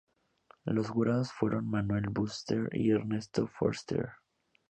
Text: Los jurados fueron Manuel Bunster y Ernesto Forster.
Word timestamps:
Los 0.65 0.89
jurados 0.89 1.31
fueron 1.31 1.69
Manuel 1.69 2.07
Bunster 2.09 2.69
y 2.73 2.89
Ernesto 2.89 3.45
Forster. 3.45 4.13